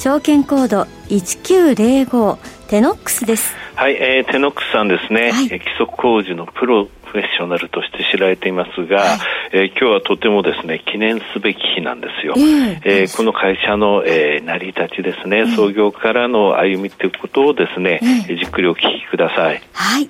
[0.00, 3.54] 証券コード1905テノックスです。
[3.74, 9.18] はい、えー、テノックスさんですね、はい、基礎工事のプロフェッショナルとして知られていますが、はい、
[9.52, 19.62] えー、今日はとてもですね記念すべき日なんですよ、えー、えー、この会社の、えー、成り立ちですね、えー、創業からの歩みということをですね、えー、じっくりお聞きください。
[19.74, 20.08] はい。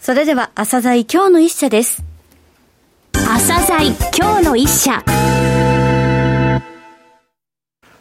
[0.00, 2.02] それでは朝鮮今日の一社です。
[3.12, 5.00] 朝鮮今日の一社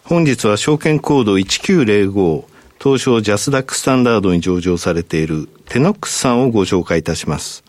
[0.09, 2.43] 本日は証券コード1905
[2.82, 7.63] 東証ジャスダックスタンダードに上場されているテノックスさんをご紹介いたします。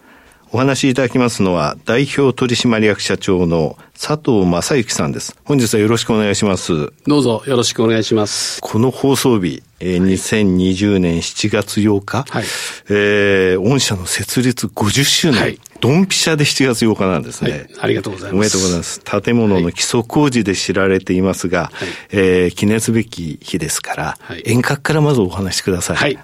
[0.52, 5.36] お話しいただきますのは代表取締役社長の佐藤正幸さんです。
[5.44, 6.92] 本日はよろしくお願いします。
[7.06, 8.60] どうぞよろしくお願いします。
[8.60, 12.44] この放送日、えー、2020年7月8日、はい、
[12.88, 18.34] えー、御社の設立50周年、はい、ドンピシャで7月8日なんですね、はい、ありがとうございます。
[18.34, 19.00] おめでとうございます。
[19.22, 25.96] 建物の基礎工事で知られていますが、はい、えー、記念すべき日ですから、はい、遠隔からまずお話しください。
[25.96, 26.18] はい。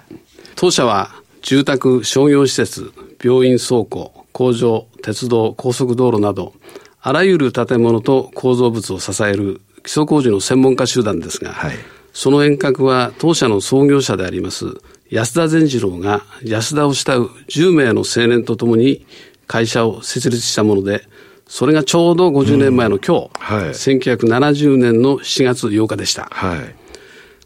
[0.57, 1.11] 当社は
[1.43, 2.91] 住宅、商業施設、
[3.23, 6.53] 病院倉庫、工場、鉄道、高速道路など、
[7.01, 11.71] あらゆる建物と構造物を支える基礎工事の専門家集団ですが、はい、
[12.13, 14.65] その遠隔は当社の創業者であります
[15.09, 19.07] 安田善次郎が安田を慕う10名の青年とともに
[19.47, 21.01] 会社を設立したもので、
[21.47, 23.61] それがちょうど50年前の今日、うん。
[23.61, 26.25] はい、1970年の7月8日でした。
[26.29, 26.75] はい。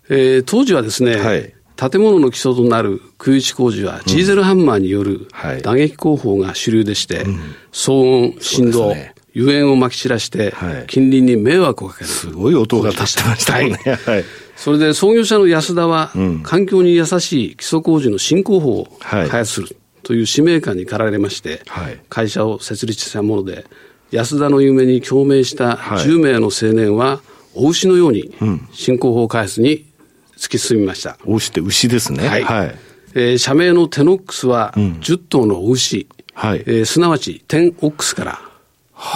[0.10, 1.54] えー、当時はですね、はい
[1.90, 5.28] 建物の基礎となる空打ち工事は、ジーゼルハンマーによる
[5.64, 7.26] 打撃工法が主流でして、
[7.72, 8.92] 騒音、振動、
[9.36, 10.54] 油煙をまき散らして、
[10.86, 12.08] 近隣に迷惑をかける。
[12.08, 13.72] すごい音が立ってましたね。
[14.06, 14.26] はい。
[14.56, 16.12] それで創業者の安田は、
[16.44, 21.64] 環境に優しい基礎工事の新工法を開発するという使命感に駆られまして、
[22.10, 23.66] 会社を設立したもので、
[24.12, 27.22] 安田の夢に共鳴した10名の青年は、
[27.56, 28.32] お牛のように
[28.72, 29.91] 新工法開発に
[30.42, 31.18] 突き進みました。
[31.24, 32.28] お牛って牛ですね。
[32.28, 32.44] はい。
[32.44, 32.76] はい、
[33.14, 38.42] えー、社名のテノックスは、10頭のお牛、はい、えー、すなわちテンオックスから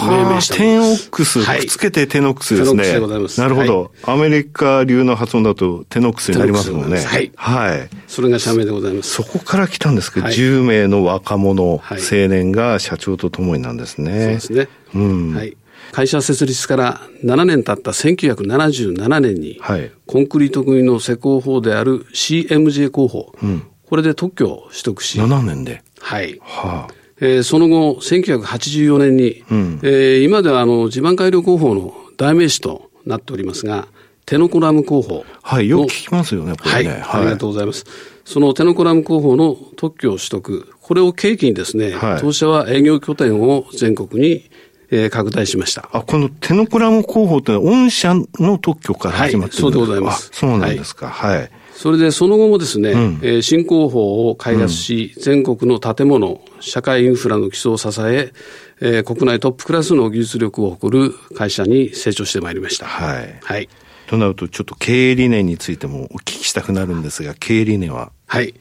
[0.08, 2.82] 命名したテンオックス、くっつけてテノックスですね。
[2.82, 3.40] でございます。
[3.40, 6.98] なるほど、はい、アメリカ流の発音だとテノックスになりますもんね。
[6.98, 7.30] はい。
[7.36, 7.88] はい。
[8.08, 9.10] それが社名でございます。
[9.10, 14.10] そこから来たんですけど、はい、10名の若者、青年が社長と共になんですね。
[14.10, 14.68] そうですね。
[14.94, 15.34] うん。
[15.34, 15.56] はい。
[15.92, 25.20] 会社設立から7年経った1977年に、はい、コンクリート組の施工法である CMJ 工法、うん、これで特許を取得し。
[25.20, 26.40] 7年ではい。
[26.42, 33.88] はあえー、その後、1984年に、うん、えー、今ではあの地盤改良工法の代名詞となっておりますが、
[34.26, 35.24] テノコラム工法。
[35.42, 36.90] はい、よく聞きますよね、これね。
[36.90, 37.84] はい、はい、ありがとうございます。
[38.24, 44.50] そのテノコラム工法の特許を取得、これを契機にですね、はい、当社は営業拠点を全国に
[44.90, 45.88] えー、拡大しました。
[45.92, 50.30] あ、このテノコラム工法というのは、御社の特許から始まってるんですか、はい、そうでございます。
[50.32, 51.08] そうなんですか。
[51.08, 51.36] はい。
[51.38, 58.32] はい、それでその後もですね、うん、えー、新工法を開発し、うん、全国の建物、社会インフラの基礎を支え、
[58.80, 62.86] えー、国内トップクラスの技術力を誇る会社に成長してまいりました。
[62.86, 63.38] はい。
[63.42, 63.68] はい。
[64.06, 68.12] となると、ちょっと経営理念についてもお聞きしたくなるんですが、経営理念は？
[68.26, 68.54] はい。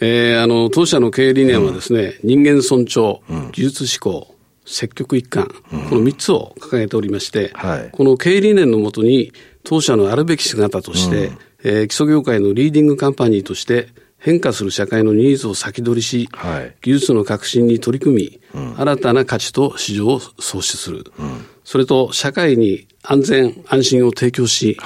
[0.00, 3.20] えー、あの、当社の経営理念はですね、うん、人間尊重、
[3.50, 4.32] 技術志向、
[4.64, 9.32] 積極一貫、うん、この3つを掲げておりまして、はい、この経営理念のもとに、
[9.64, 13.88] 当社のあるべき姿として、うん、えー、基礎業界のリーディングカンパニーとして、
[14.22, 24.78] 変化する社会のニーズを先取りし、はい、技術の革新に取り組み、うん、新たな価値と市場を創出する、うん、それと社会に安全、安心を提供し、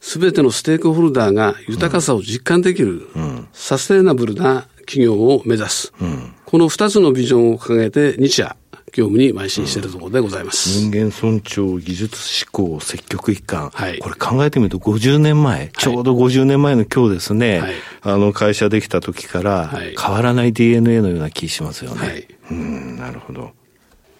[0.00, 5.94] す、べ、てのステークホルダーが豊かさを実感できる、うん、サステナブルな企業を目指す、
[6.44, 8.56] この2つのビジョンを掲げて日夜、
[8.96, 10.70] 業務に邁進しているところでございます。
[10.70, 13.70] 人間尊重、技術志向、積極一貫。
[13.74, 22.06] はい、これ考えてみると50年前、ちょうど50年前の今日ですね、はい、あの会社できた時から変わらない DNA のような気しますよね。
[22.06, 23.50] はい、うん、なるほど。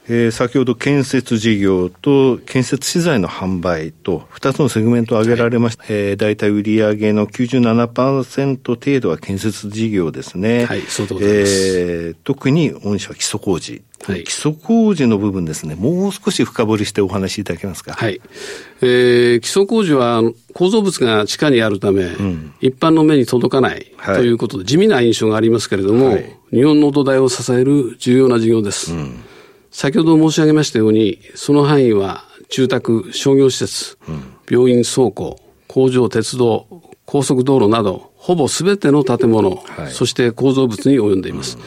[0.09, 5.83] えー、先ほど建設事業と建設資材の販売と2つのセグメントを挙げられました。
[5.83, 10.67] はい、えー、大体売上の97%程度は建設事業ですね。
[10.67, 11.79] はい、そうでございます。
[11.79, 13.83] えー、特に御社は基礎工事
[14.15, 17.95] 基礎工事の部分ですね、もう少し深掘りしてお話しいただけますか。
[17.95, 18.21] はい。
[18.81, 20.23] えー、基礎工事は
[20.55, 28.93] 構造物が地下にあるため、うん、一般の目に届かないということで、地味な印象がありますけれども、はい、日本の土台を支える重要な事業です。
[28.93, 29.25] うん、
[29.71, 36.67] 先ほど申し上げましたように、その範囲は住宅、商業施設、うん、病院、倉庫、工場、鉄道、
[37.05, 41.59] 高速道路など、ほぼすべての建物、はい、そして構造物に及んでいます。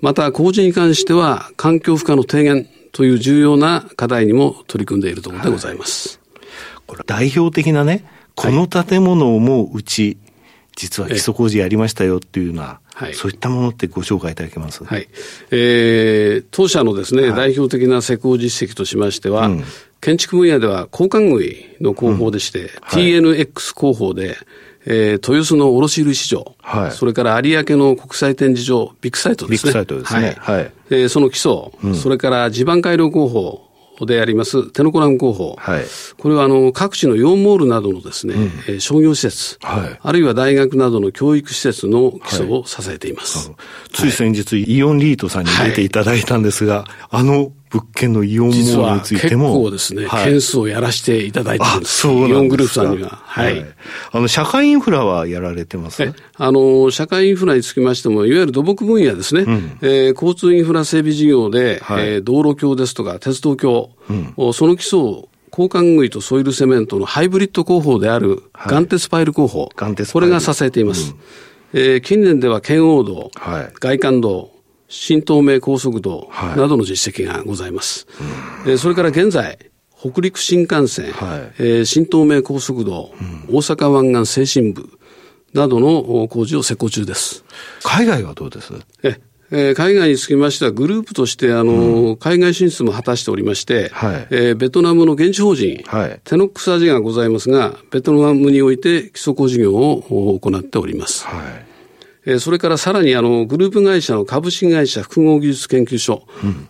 [0.00, 6.20] また、工事に関しては、環境負荷の低減という重要な課題にも取り組んでいるところでございます。
[6.34, 6.46] はい、
[6.86, 8.04] これ、代表的なね、
[8.34, 10.16] この建物もうち、
[10.76, 14.84] 実は基礎工事やりましたよっていうような、はい、そういったものってご紹介いただけます？
[14.84, 15.08] はい。
[15.50, 19.64] えー、当社のですね、はい、代表的な施工実績としましては、うん、
[20.00, 22.68] 建築分野では交換具の工法でして、うん。
[22.80, 24.36] はい、TNX 工法で、
[24.86, 29.72] えー、豊洲の卸売市場、はい、それから有明の国際展示場、ビッグサイトですね。
[29.72, 30.36] ビッグサイトですね。
[30.38, 30.56] はい。
[30.56, 33.68] はい、えー、その基礎、うん、それから地盤改良工法、
[34.06, 35.56] であります、テノコラム工法。
[35.58, 35.84] はい、
[36.18, 38.34] これはあの各地のイオンモールなどのですね、
[38.68, 43.48] うん、商業施設、はい、あるいは大学などの教育施設の基礎を支えています。
[43.48, 43.56] はい、
[43.92, 49.48] つい先日、イオンリートさんに出ていただいたんですが、あの物件のイオンモールについても。
[49.48, 51.98] 結構ですね、はい、件数をやらせていただいてるんです。
[51.98, 53.20] そうイオングループさんには。
[53.24, 53.60] はい。
[53.60, 53.66] はい、
[54.12, 56.12] あの、社会インフラはやられてます？
[56.36, 59.42] あの、社会インフラにつきましても、いわゆる土木分野ですね。
[59.42, 64.12] うん、えー、交通インフラ整備事業で、はい、えー、道路橋ですとか、鉄道橋、う
[64.48, 71.16] ん、その基礎を交換具とソイルセメントのハイブリッド工法である、ガンテスパイル工法、はい、これが支えています。
[71.74, 74.52] うん、えー、近年では圏央道、はい、外環道、
[74.88, 78.06] 新東名高速道などの実績がございます。
[78.64, 79.58] はい、それから現在、
[80.00, 84.88] 北陸新幹線、はい、えー、新東名高速道、うん、大阪湾岸西進部
[85.52, 87.44] などの工事を施工中です。
[87.82, 88.72] 海外はどうです？
[89.02, 89.20] え
[89.50, 101.26] えー、海外につきましては、グループとして、あの、うん、海外進出も果たしておりまして、はい、えー、ベトナムの現地法人、はい、テノックスアジアがございますが、ベトナムにおいて基礎工事業を行っております。
[101.26, 101.67] はい
[102.30, 106.26] えそれからさらにあのグループ会社の株式会社複合技術研究所、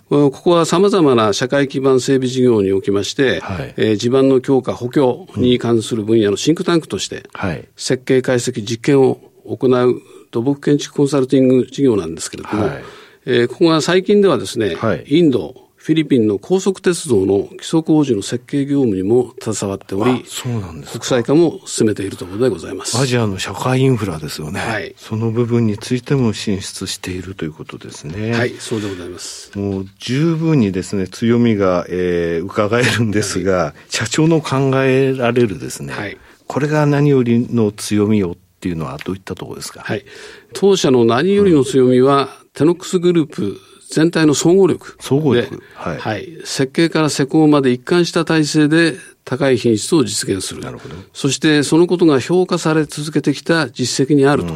[0.09, 10.01] うん、ここはさまざまな社会基盤整備事業におきまして、はい、えー、地盤の強化、補強に関する分野のシンクタンクとして、はい、設計、解析、実験を行う
[10.31, 12.85] 土木建築コンサルティング事業なんですけれども、はい、
[13.27, 22.99] えー、ここが最近ではですね、はい、インド、フィリピンの高速鉄道の基礎工事の設計業務にも携わっており、そうなんです国際化も進めているところでございます。
[22.99, 24.61] アジアの社会インフラですよね。
[24.61, 24.95] はい。
[24.99, 28.33] その部分についても進出しているということですね。
[28.33, 29.59] はい、そうでございます。
[29.59, 39.81] もう十分にですね、強みが、えー、伺えるんですが、はい、社長の考えられるですね、はい、これが何よりの強みをっていうのはどういったところですか？
[39.81, 40.05] はい。
[40.53, 43.59] 当社の何よりの強みは、うん、テノックスグループ
[43.91, 44.97] 全体の総合力。
[45.01, 45.63] 総合力。
[45.75, 45.99] はい。
[45.99, 46.39] はい。
[46.45, 48.95] 設計から施工まで一貫した体制で
[49.25, 50.63] 高い品質を実現する。
[50.63, 50.95] なるほど。
[51.13, 54.55] そしてそのことが評価され続けてきた実績にあると。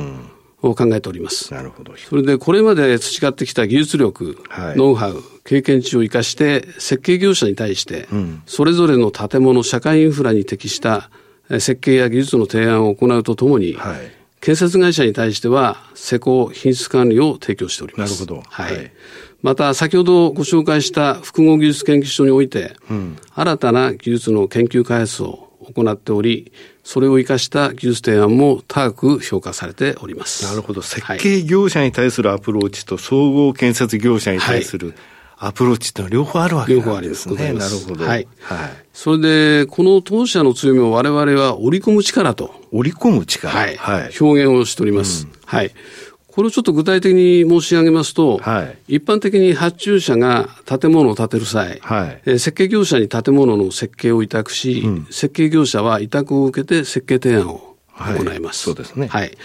[0.63, 1.53] 考えております。
[1.53, 1.93] なるほど。
[1.97, 8.07] それで、これまで培ってきた技術力、はい、ノウハウ、経験値を生かして、設計業者に対して、
[8.47, 11.11] それぞれの建物、社会インフラに適した
[11.51, 18.25] 設計や技術の提案を行うとともに、はい、建設会社に対しては施工品質管理を提供しております。
[18.25, 18.51] なるほど。
[18.51, 18.77] はい。
[18.77, 18.93] はい、
[19.41, 26.53] また、先ほどご紹介した複合技術研究所において、うん、新たな技術の研究開発を行っており、
[26.83, 30.45] それを生かした技術提案も高く評価されております。
[30.45, 30.83] なるほど。
[30.83, 34.97] 設計業者に対するアプローチと総合建設業者に対する、はい
[35.45, 37.35] アプローチってのは両方あるわけなんですね。
[37.35, 37.75] 両方あります。
[37.75, 38.05] なるほど。
[38.05, 38.29] はい。
[38.41, 38.71] はい。
[38.93, 42.55] それで、この当社の強みを我々は織り込む力と。
[42.71, 43.77] 織り込む力はい。
[43.77, 45.27] はい、表現をしております。
[45.27, 45.73] うん、はい。
[46.29, 58.71] これをちょっと具体的に申し上げますと、はい、一般的に発注者が建物を建てる際、はい、え設計業者に建物の設計を委託し、うん、設計業者は委託を受けて設計提案を行います。
[58.71, 59.09] はい、そうですね。
[59.09, 59.37] はい、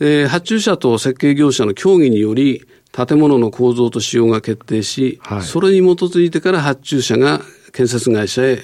[0.00, 7.40] うん、発注者と設計業者の協議により、建物の構造と仕様が決定し、はい、それに基づいてから発注者が
[7.72, 8.60] 建設会社へ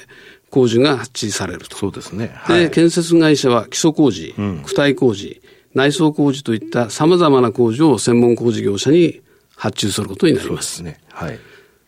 [0.51, 1.77] 工事が発注されると。
[1.77, 2.31] そうですね。
[2.35, 5.43] はい、で、建設会社は基礎工事、うん、躯体工事、
[5.75, 9.21] 内装工事といった様々な工事を専門工事業者に
[9.57, 10.77] 発注することになります。
[10.77, 11.05] そうですね。
[11.09, 11.39] はい。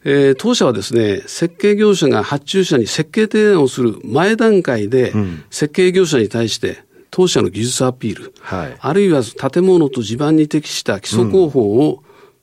[0.04, 5.12] えー、当社はですね、設計業者が発注者に設計提案をする前段階で、
[5.50, 6.82] 設計業者に対して
[7.12, 12.02] 当社の技術アピール、はい、あるいは建物と地盤に適した基礎工法を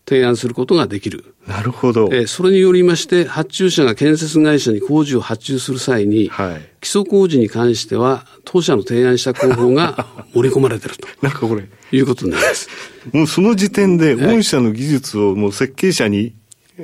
[0.10, 1.36] 提案することができる。
[1.48, 2.10] なるほど。
[2.12, 11.08] えー、それによりまして、発注者が建設会社に工事を発注する際に、はい、基礎工事に関しては、当社の提案した工法が 盛り込まれてると。
[11.22, 11.70] なんかこれ。
[11.92, 12.70] いうことになります。
[13.14, 16.34] もうその時点で、御社の技術をもう設計者に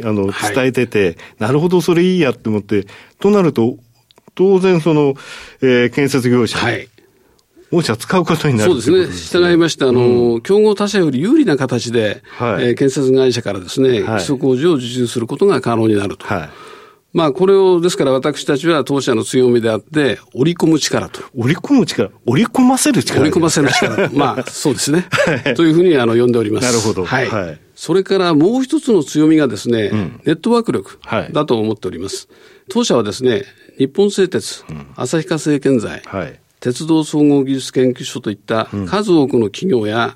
[0.04, 2.86] あの、伝えてて、はい、なるほど、それいいやって思って、
[3.20, 3.78] となると、
[4.36, 5.16] 当然その、
[5.62, 6.60] えー、建設業者。
[6.60, 6.90] はい。
[7.72, 9.42] 御社使うことになるそうですね。
[9.42, 16.26] 従いまして、あの、うん、競合他社より有利な形で、はい、えー、建設会社からですね、基礎工事を受注することが可能になると。
[16.26, 16.50] はい
[17.16, 21.22] まあ、これを、ですから私たちは当社の強みであって、織り込む力と。
[21.34, 24.10] 織り込む力織り込ませる力織り込ませる力。
[24.12, 25.08] まあ、そうですね。
[25.56, 26.66] というふうに、あの、呼んでおります。
[26.66, 27.06] なるほど。
[27.06, 27.30] はい。
[27.30, 31.00] はい、それからもう一つの強みがですね、うん、ネットワーク力
[31.32, 32.28] だと思っております。
[32.30, 33.46] はい、当社はですね、
[33.78, 40.16] 日本製鉄、うん、旭化成建材、はい、鉄道総合技術研究所といった数多くの企業や、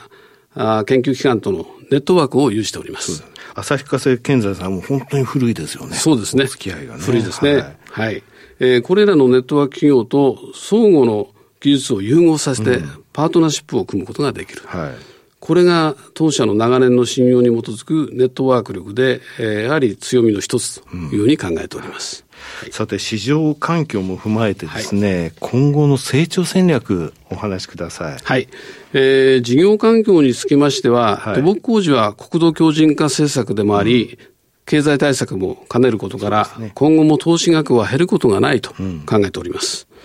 [0.56, 3.24] うん、あ研究機関とのネットワークを有しております。
[3.54, 5.96] 旭化成建材さんも本当に古いですよね。
[5.96, 6.46] そうですね。
[6.46, 7.04] 付き合いがね。
[7.04, 7.54] 古いですね。
[7.54, 7.76] はい。
[7.92, 8.24] はい、
[8.60, 11.30] えー、これらのネットワーク企業と相互の
[11.60, 12.80] 技術を融合させて、
[13.14, 14.64] パートナーシップを組むことができる。
[14.66, 14.92] はい。
[15.40, 22.26] これが当社の長年の信用に基づくネットワーク力で、えー、やはり強みの一つというふうに考えております。
[22.26, 22.29] うんはい、
[22.72, 28.18] さて、市場環境も踏まえてですね、はい、今後の成長戦略、お話しください。
[28.24, 28.48] はい。
[28.94, 34.40] えー、事業環境につきましては、土木工事は国土強靭化政策でもあり、うん。
[34.70, 38.70] 経済対策も兼ねることから、ね、今後も投資額は減ることがないと
[39.08, 39.88] 考えております。
[39.90, 39.98] うん、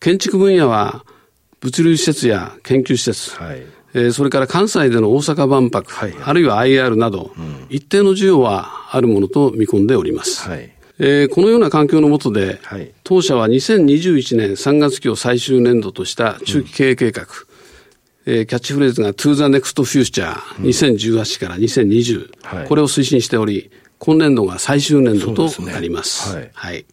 [0.00, 1.04] 建築分野は
[1.60, 3.62] 物流施設や研究施設、はい、
[3.94, 10.48] えー、それから関西での大阪万博、はい、あるいは IR など、うん、一定の需要はあるものと見込んでおります。
[10.48, 17.28] はいえー、このような環境の下で、はい、当社は2021年3月期を最終年度とした中期経営計画、うん、
[18.26, 26.30] えー、キャッチフレーズが To the Next Future、2018から2020、はい、これを推進しており、今年度が最終年度となります。
[26.30, 26.86] すね、はい、はい、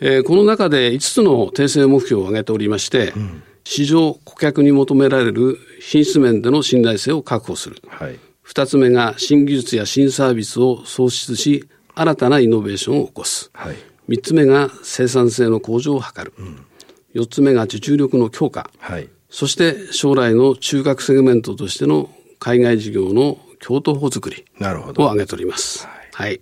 [0.00, 3.42] えー、この中で5つの訂正目標を挙げておりまして、うん。
[3.64, 7.76] 市場顧客に求められる品質面での信頼性を確保する。
[7.88, 13.50] はい、2つ目が新技術や新サービスを創出し、新たなイノベーションを起こす。
[13.52, 13.76] はい、
[14.08, 16.32] 3つ目が生産性の向上を図る。
[16.38, 16.66] うん、
[17.14, 18.70] 4つ目が受注力の強化。
[18.78, 25.86] はい、そして将来の中核セグメントとしての海外事業の共闘法づくりを挙げております。
[25.86, 26.40] はい、はい、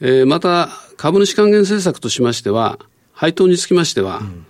[0.00, 2.78] えー、また、株主還元政策としましては、
[3.12, 4.46] 配当につきましては、うん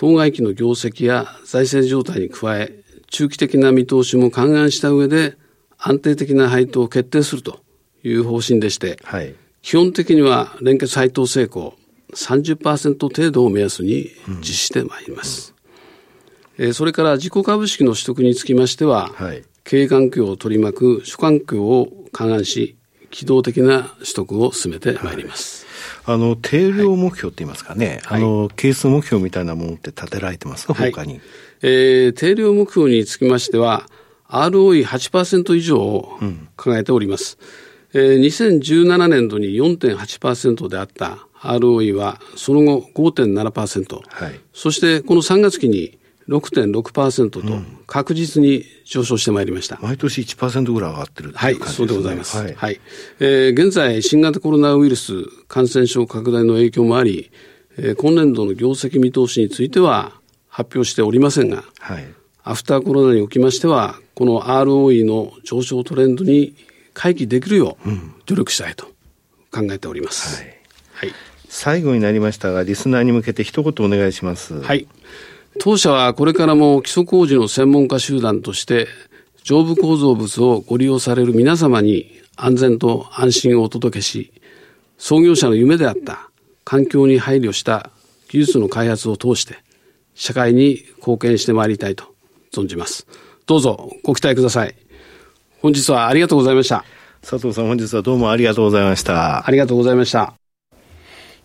[0.00, 2.72] 当該期の業績や財政状態に加え、
[3.10, 5.36] 中期的な見通しも勘案した上で、
[5.76, 7.58] 安定的な配当を決定すると
[8.04, 11.74] いう方針でして、はい、基本的には連結配当成功
[12.14, 15.54] 30%程度を目安に実施してまいります。
[16.58, 22.76] うん、えー、それから自己株式の取得につきましては、はい、経営環境を取り巻く諸環境を勘案し、
[23.10, 25.66] 機動的な取得を進めてまいります。
[26.04, 26.16] はい。
[26.16, 31.20] あの、定量目標って言いますかね、はい、あの、係数目標みたいなものって立てられてますか、はい、他に。
[31.62, 33.88] えー、定量目標につきましては、
[34.28, 36.18] ROE8% 以上を
[36.56, 37.38] 考えております。
[37.40, 37.48] うん、
[37.94, 47.42] えー、2017年度に4.8%であった ROE は、その後5.7%、はい、そしてこの3月期に6.6%と
[47.86, 49.76] 確実に上昇してまいりました。
[49.76, 52.36] うん、毎年1%ぐらい上がってるはい、そうでございます。
[52.36, 52.54] はい。
[52.54, 52.80] はい、
[53.20, 57.30] えー、現在、新型コロナウイルス感染症拡大の影響もあり、
[57.78, 60.12] えー、今年度の業績見通しについては
[60.48, 62.06] 発表しておりませんが、はい、
[62.44, 66.54] アフターコロナにおきましては、この ROE の上昇トレンドに
[66.98, 67.88] 回帰できるよう
[68.26, 68.86] 努力したいと
[69.52, 70.42] 考えております。
[70.42, 70.58] はい。
[70.94, 71.12] はい、
[71.48, 74.60] 最後になりましたが、リスナーに向けて一言お願いします。
[74.60, 74.88] はい。
[75.60, 78.88] 当社はこれからも基礎工事の専門家集団として、
[79.44, 84.32] 上部構造物をご利用される皆様に安全と安心をお届けし、
[84.98, 86.30] 創業者の夢であった
[86.64, 87.90] 環境に配慮した
[88.28, 89.58] 技術の開発を通して、
[90.16, 92.12] 社会に貢献してまいりたいと
[92.52, 93.06] 存じます。
[93.46, 94.74] どうぞご期待ください。
[95.60, 96.84] 本日はありがとうございました。
[97.20, 99.46] 佐藤さん本日はどうもありがとうございました。
[99.46, 100.34] ありがとうございました。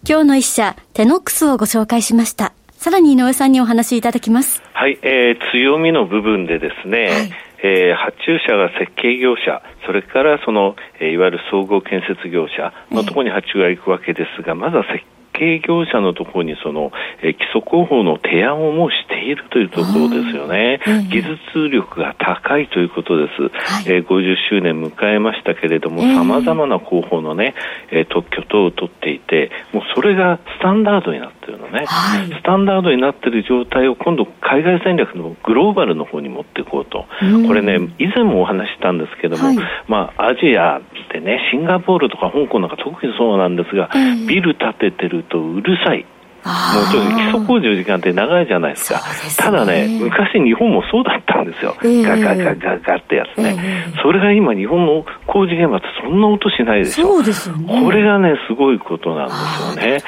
[0.07, 2.53] 今日の一社、テノックスをご紹介しました。
[2.73, 4.61] さらに井上さんにお話しいただきます。
[4.73, 7.31] はい、えー、強みの部分でですね、はい、
[7.63, 20.79] えー、発注者が設計業者、それからその、えー、いわゆる総合建設業者のところに発注が行くわけですが、まずは設計業者のところにその、えー、基礎工法の提案をもうしているというところですよね。
[21.09, 23.41] 技術力が高いということです。
[23.41, 27.55] はい、えー、50周年迎えましたけれども、さまざまな工法のね、
[27.91, 37.05] えー、特許等を取っていて、もうそれがスタンダードになってるのね、はい、スタンダードになっている状態を今度海外戦略のグローバルの方に持っていこうと。
[37.47, 39.57] これね、以前もお話したんですけども、はい、
[39.87, 40.81] まあアジア
[41.11, 43.89] でね、シンガポールとか香港なんか特にそうなんですが、
[44.27, 46.05] ビル建ててるとうるさい。
[46.43, 48.99] もうとにかく基礎工事の時間って長いじゃないですか。
[48.99, 51.75] すね、ただね、昔日本もそうだったんですよ。
[51.81, 57.07] えー、ガガガガガってやつね、えー、それが今日本の工事現場ってそんな音しないでしょ。
[57.07, 57.81] そうですよね。
[57.81, 60.03] これがね、すごいことなんですよね。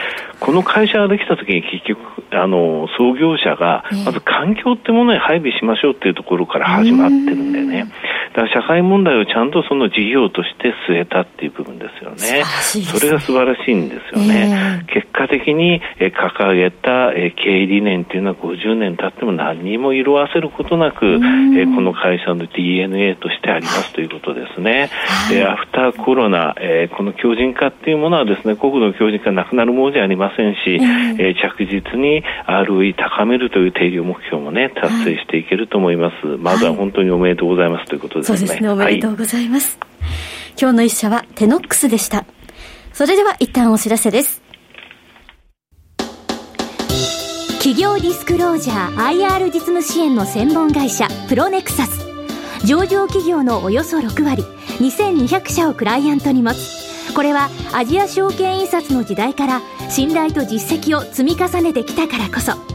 [0.45, 1.99] この会社ができた時に結局、
[2.31, 7.91] あの、創業者が、まず環境ってものに配備しましょうっていうところから始まってるんだよね。
[8.35, 12.43] だから社会問題をちゃんとその事業として据えたっていう部分ですよね。
[12.83, 14.83] それが素晴らしいんですよね。
[14.83, 24.89] えー、結果的に、え掲げた、え経営理念っていうのは50年経っても何にも色あせることなく、えこの会社の DNA としてありますということですね。
[25.29, 36.27] はい、アフターコロナ、えこの強靭化っていうものはですね、国土の強靭化なくなるものじゃありませんし、えー、着実に ROE 高めるという定量目標もね、達成していけると思います。
[36.27, 38.24] はい、まずは本当におめでとうございますということですね。
[38.25, 39.77] そうですね、おめでとうございます。
[39.79, 40.09] はい、
[40.59, 42.25] 今日の一社はテノックスでした。
[42.91, 44.41] それでは一旦お知らせです。
[47.59, 52.05] 企業ディスクロージャー IR 実務支援の専門会社プロネクサス
[52.63, 54.43] 上場企業のおよそ6割
[54.79, 62.74] 2200社をクライアントに持つこれはアジア証券印刷の時代から信頼と実績を積み重ねてきたからこそ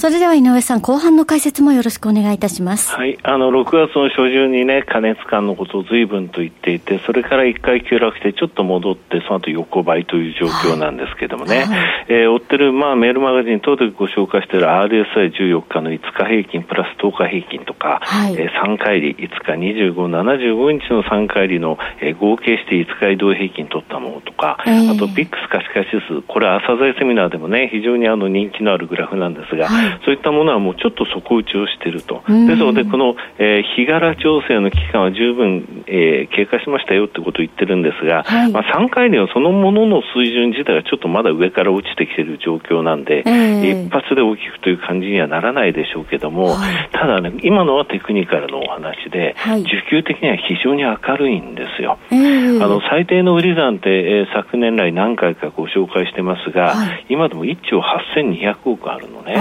[0.00, 2.90] それでは井上さん、後半の解説もよろしくお願いいたします。
[2.90, 3.18] はい。
[3.22, 51.98] あの、6月の初旬にね、加熱感のことを随分と言っていて、それから1回急落してちょっと戻って、その後横ばいという状況なんですけどもね、はい、えー、追ってる、まあ、メールマガジン等でご紹介している RSI14 日の5日平均プラス10日平均とか、はい、えー、3回利、5日25、75日の3回利の、えー、合計して5日移動平均取ったものとか、えー、あと、ビックス可視化指数、これ朝鮮セミナーでもね、非常にあの人気のあるグラフなんですが、はいそういったものはもうちょっと底打ちをしていると、ですので、この、えー、日柄調整の期間は十分、えー、経過しましたよってことを言ってるんですが、はい、まあ、3回ではそのものの水準自体はちょっとまだ上から落ちてきている状況なんで、えー、一発で大きくという感じにはならないでしょうけども、はい、ただね、今のはテクニカルのお話で、はい、需給的には非常に明るいんですよ。
[52.10, 56.74] えー、あの最低の売り算って、えー、昨年来何回かご紹介してますが、
[57.08, 59.36] 今でも1兆8200億あるのね。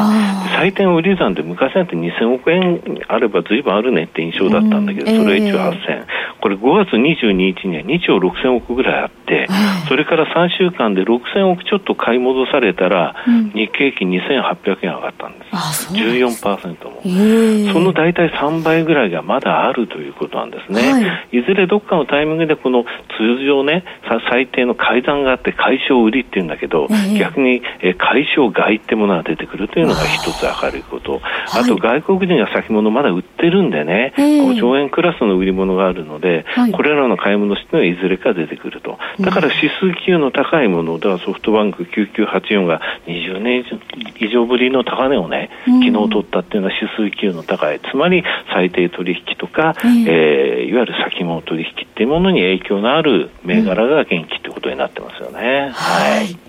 [0.55, 6.05] 最点売り算って昔なんて2000億円あれば随分あるねって印象だったんだけど、それは1兆8000、
[6.41, 9.47] これ5月22日には2兆6000億ぐらいあって、
[9.89, 13.15] それから3週間で6000億ちょっと買い戻されたら、
[13.53, 15.93] 日経平均2800円上がったんです。
[15.93, 17.73] 14%も。
[17.73, 20.91] その大体3倍ぐらいがまだあるということなんですね。
[20.91, 20.99] は
[21.31, 23.83] い、いずれどっかのタイミングでこの通常ね、
[24.29, 27.61] 最低の改ざんがあって解消売りっていうんだけど、逆に
[27.97, 30.28] 解消買いってものが出てくるというのが一つ
[30.63, 31.21] 明るいこと。
[31.53, 38.97] あと外国人が先物まだ売ってるんでね、5兆円クラスの売り物があるので、はい、これらの買い戻しというのはいずれか出てくると。
[39.19, 43.65] だから指数級の高いもの、だからソフトバンク9984が20年
[44.19, 55.71] 以上ぶりの高値をね、昨日取ったっていうのは指数級の高い、つまり最低取引とか、えー、えー、いわゆる先物取引っていうものに影響のある銘柄が元気ってことになってますよね。
[55.73, 56.48] はい。